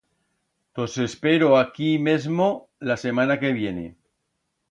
Tos 0.77 0.93
espero 1.03 1.49
aquí 1.57 1.91
mesmo 2.07 2.47
la 2.91 2.97
semana 3.05 3.39
que 3.43 3.51
viene. 3.61 3.87